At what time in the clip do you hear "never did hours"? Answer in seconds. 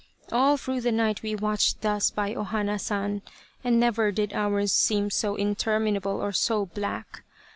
3.79-4.71